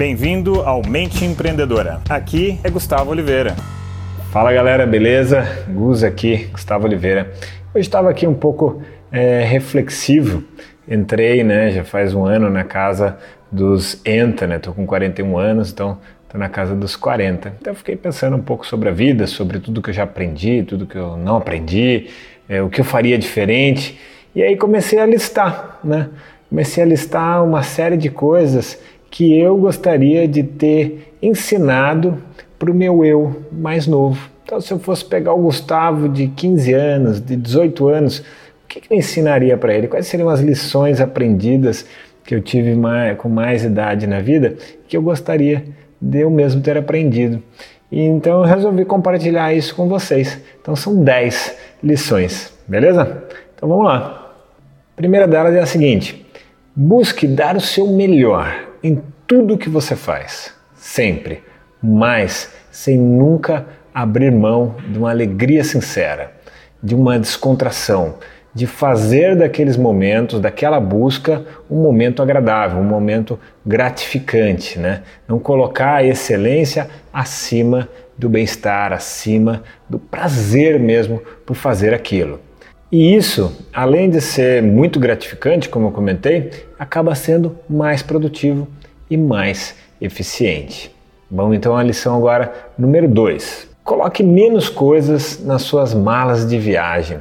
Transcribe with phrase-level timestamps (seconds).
[0.00, 2.00] Bem-vindo ao Mente Empreendedora.
[2.08, 3.54] Aqui é Gustavo Oliveira.
[4.32, 5.44] Fala galera, beleza?
[5.68, 7.30] Gus aqui, Gustavo Oliveira.
[7.74, 8.82] Hoje estava aqui um pouco
[9.12, 10.42] é, reflexivo.
[10.88, 13.18] Entrei, né, já faz um ano na casa
[13.52, 14.58] dos ENTA, né?
[14.58, 15.98] Tô com 41 anos, então
[16.30, 17.56] tô na casa dos 40.
[17.60, 20.86] Então fiquei pensando um pouco sobre a vida, sobre tudo que eu já aprendi, tudo
[20.86, 22.08] que eu não aprendi,
[22.48, 24.00] é, o que eu faria diferente.
[24.34, 26.08] E aí comecei a listar, né?
[26.48, 28.80] Comecei a listar uma série de coisas
[29.10, 32.22] que eu gostaria de ter ensinado
[32.58, 34.30] para o meu eu mais novo.
[34.44, 38.24] Então, se eu fosse pegar o Gustavo de 15 anos, de 18 anos, o
[38.68, 39.88] que, que eu ensinaria para ele?
[39.88, 41.86] Quais seriam as lições aprendidas
[42.24, 44.56] que eu tive mais, com mais idade na vida
[44.86, 45.64] que eu gostaria
[46.00, 47.42] de eu mesmo ter aprendido?
[47.90, 50.40] E então eu resolvi compartilhar isso com vocês.
[50.60, 53.24] Então são 10 lições, beleza?
[53.54, 54.32] Então vamos lá.
[54.92, 56.24] A primeira delas é a seguinte:
[56.74, 61.42] busque dar o seu melhor em tudo que você faz, sempre,
[61.82, 66.32] mas sem nunca abrir mão de uma alegria sincera,
[66.82, 68.16] de uma descontração,
[68.52, 75.02] de fazer daqueles momentos, daquela busca, um momento agradável, um momento gratificante, né?
[75.28, 82.40] Não colocar a excelência acima do bem-estar, acima do prazer mesmo por fazer aquilo.
[82.92, 88.66] E isso, além de ser muito gratificante, como eu comentei, acaba sendo mais produtivo
[89.08, 90.92] e mais eficiente.
[91.30, 93.68] Vamos então à lição agora número 2.
[93.84, 97.18] Coloque menos coisas nas suas malas de viagem.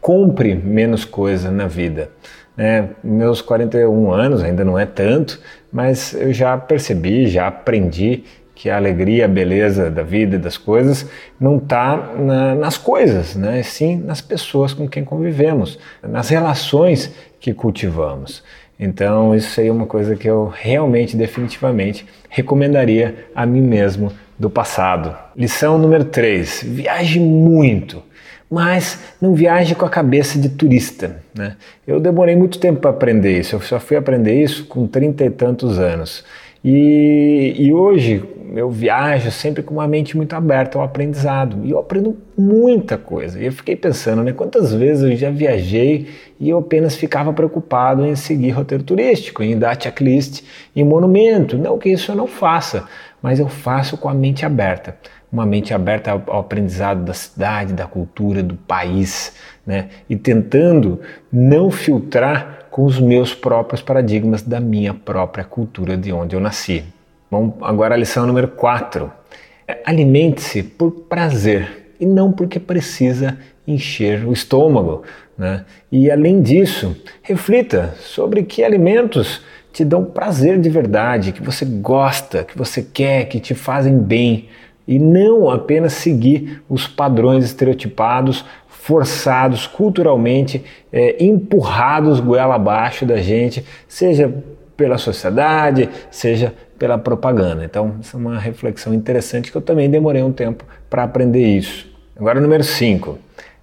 [0.00, 2.10] Compre menos coisa na vida.
[2.56, 5.40] É, meus 41 anos ainda não é tanto,
[5.72, 8.22] mas eu já percebi, já aprendi
[8.58, 13.36] que a alegria, a beleza da vida e das coisas não está na, nas coisas,
[13.36, 13.62] né?
[13.62, 18.42] sim nas pessoas com quem convivemos, nas relações que cultivamos.
[18.78, 24.50] Então, isso aí é uma coisa que eu realmente, definitivamente recomendaria a mim mesmo do
[24.50, 25.16] passado.
[25.36, 28.02] Lição número 3: viaje muito,
[28.50, 31.22] mas não viaje com a cabeça de turista.
[31.32, 31.54] Né?
[31.86, 35.30] Eu demorei muito tempo para aprender isso, eu só fui aprender isso com trinta e
[35.30, 36.24] tantos anos.
[36.64, 38.22] E, e hoje
[38.54, 43.38] eu viajo sempre com uma mente muito aberta ao aprendizado e eu aprendo muita coisa.
[43.40, 46.08] E eu fiquei pensando, né, quantas vezes eu já viajei
[46.40, 50.42] e eu apenas ficava preocupado em seguir roteiro turístico, em dar checklist
[50.74, 51.58] em monumento.
[51.58, 52.84] Não que isso eu não faça,
[53.22, 54.96] mas eu faço com a mente aberta.
[55.30, 59.34] Uma mente aberta ao, aprendizado da cidade, da cultura, do país,
[59.66, 59.88] né?
[60.08, 66.36] E tentando não filtrar com os meus próprios paradigmas da minha própria cultura de onde
[66.36, 66.84] eu nasci.
[67.28, 69.10] Bom, agora a lição número 4.
[69.84, 75.02] Alimente-se por prazer e não porque precisa encher o estômago.
[75.36, 75.64] Né?
[75.90, 82.44] E além disso, reflita sobre que alimentos te dão prazer de verdade, que você gosta,
[82.44, 84.48] que você quer, que te fazem bem.
[84.86, 88.44] E não apenas seguir os padrões estereotipados
[88.88, 94.34] forçados culturalmente, é, empurrados goela abaixo da gente, seja
[94.78, 97.66] pela sociedade, seja pela propaganda.
[97.66, 101.86] Então, isso é uma reflexão interessante que eu também demorei um tempo para aprender isso.
[102.16, 103.18] Agora, número 5.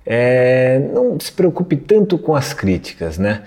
[0.06, 3.42] É, não se preocupe tanto com as críticas, né?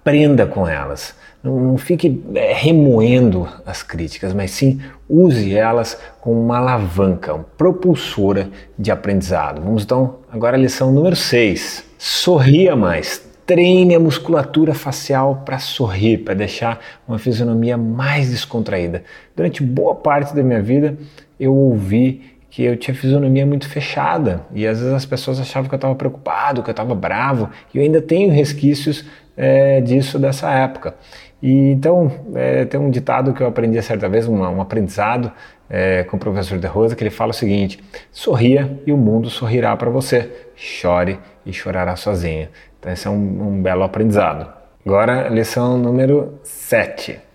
[0.00, 1.14] Aprenda com elas.
[1.42, 7.44] Não, não fique é, remoendo as críticas, mas sim use elas como uma alavanca, uma
[7.56, 9.60] propulsora de aprendizado.
[9.60, 11.84] Vamos então agora à lição número 6.
[11.98, 13.28] Sorria mais.
[13.44, 19.02] Treine a musculatura facial para sorrir, para deixar uma fisionomia mais descontraída.
[19.36, 20.96] Durante boa parte da minha vida,
[21.38, 25.74] eu ouvi que eu tinha fisionomia muito fechada e às vezes as pessoas achavam que
[25.74, 29.04] eu estava preocupado, que eu estava bravo e eu ainda tenho resquícios
[29.36, 30.94] é, disso dessa época.
[31.40, 35.32] E então é, tem um ditado que eu aprendi certa vez, um, um aprendizado
[35.68, 39.30] é, com o professor De Rosa, que ele fala o seguinte: sorria e o mundo
[39.30, 42.48] sorrirá para você, chore e chorará sozinho.
[42.78, 44.50] Então esse é um, um belo aprendizado.
[44.84, 47.29] Agora, lição número 7.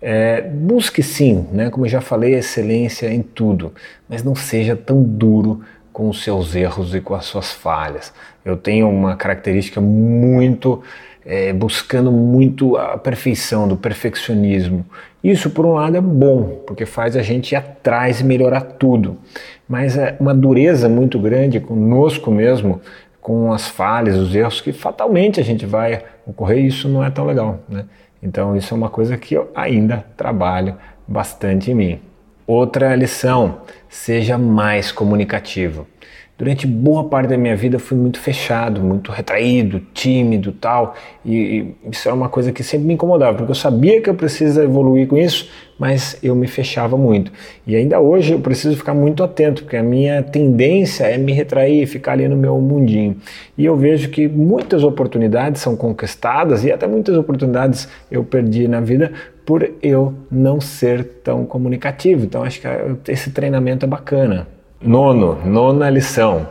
[0.00, 3.72] É, busque sim, né, como eu já falei, excelência em tudo,
[4.08, 5.62] mas não seja tão duro
[5.92, 8.12] com os seus erros e com as suas falhas.
[8.44, 10.82] Eu tenho uma característica muito
[11.28, 14.86] é, buscando muito a perfeição, do perfeccionismo.
[15.22, 19.18] Isso, por um lado, é bom, porque faz a gente ir atrás e melhorar tudo.
[19.68, 22.80] Mas é uma dureza muito grande conosco mesmo,
[23.20, 27.10] com as falhas, os erros, que fatalmente a gente vai ocorrer, e isso não é
[27.10, 27.60] tão legal.
[27.68, 27.84] Né?
[28.22, 30.76] Então, isso é uma coisa que eu ainda trabalho
[31.06, 32.00] bastante em mim.
[32.46, 35.86] Outra lição: seja mais comunicativo.
[36.38, 40.94] Durante boa parte da minha vida fui muito fechado, muito retraído, tímido, tal,
[41.24, 44.14] e, e isso era uma coisa que sempre me incomodava, porque eu sabia que eu
[44.14, 47.32] precisava evoluir com isso, mas eu me fechava muito.
[47.66, 51.86] E ainda hoje eu preciso ficar muito atento, porque a minha tendência é me retrair,
[51.86, 53.16] ficar ali no meu mundinho.
[53.56, 58.80] E eu vejo que muitas oportunidades são conquistadas e até muitas oportunidades eu perdi na
[58.80, 59.12] vida
[59.44, 62.24] por eu não ser tão comunicativo.
[62.24, 64.57] Então acho que esse treinamento é bacana.
[64.80, 66.48] Nono, nona lição.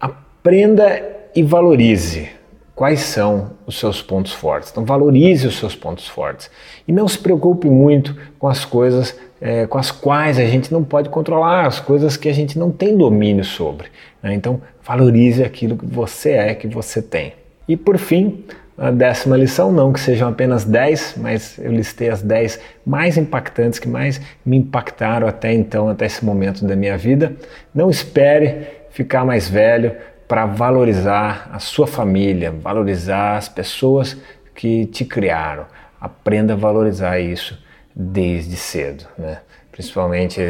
[0.00, 1.02] Aprenda
[1.34, 2.28] e valorize
[2.72, 4.70] quais são os seus pontos fortes.
[4.70, 6.48] Então valorize os seus pontos fortes
[6.86, 10.82] e não se preocupe muito com as coisas é, com as quais a gente não
[10.82, 13.88] pode controlar, as coisas que a gente não tem domínio sobre.
[14.22, 14.34] Né?
[14.34, 17.34] Então valorize aquilo que você é, que você tem.
[17.66, 18.44] E por fim,
[18.76, 23.78] a décima lição, não que sejam apenas 10, mas eu listei as 10 mais impactantes,
[23.78, 27.34] que mais me impactaram até então, até esse momento da minha vida.
[27.74, 29.92] Não espere ficar mais velho
[30.26, 34.16] para valorizar a sua família, valorizar as pessoas
[34.54, 35.66] que te criaram.
[36.00, 37.58] Aprenda a valorizar isso
[37.94, 39.38] desde cedo, né?
[39.70, 40.40] Principalmente,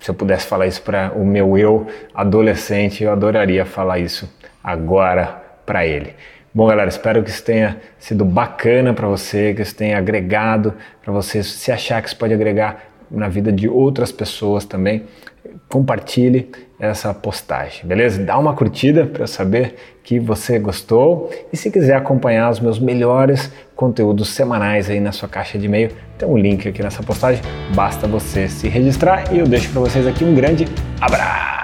[0.00, 4.30] se eu pudesse falar isso para o meu eu adolescente, eu adoraria falar isso
[4.62, 6.14] agora para ele.
[6.56, 10.72] Bom, galera, espero que isso tenha sido bacana para você, que isso tenha agregado
[11.04, 11.42] para você.
[11.42, 15.02] Se achar que isso pode agregar na vida de outras pessoas também,
[15.68, 16.50] compartilhe
[16.80, 18.24] essa postagem, beleza?
[18.24, 22.78] Dá uma curtida para eu saber que você gostou e se quiser acompanhar os meus
[22.78, 27.42] melhores conteúdos semanais aí na sua caixa de e-mail, tem um link aqui nessa postagem,
[27.74, 30.64] basta você se registrar e eu deixo para vocês aqui um grande
[31.02, 31.55] abraço.